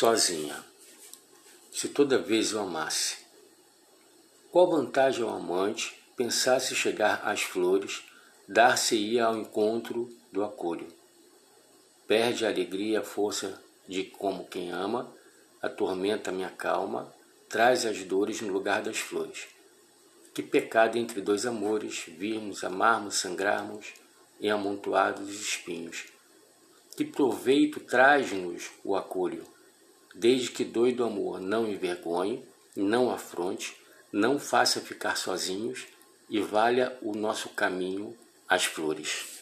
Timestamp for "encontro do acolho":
9.36-10.88